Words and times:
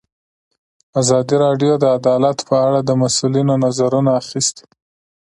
ازادي 1.01 1.35
راډیو 1.45 1.73
د 1.79 1.85
عدالت 1.97 2.37
په 2.49 2.55
اړه 2.65 2.79
د 2.83 2.89
مسؤلینو 3.01 3.53
نظرونه 3.65 4.11
اخیستي. 4.21 4.65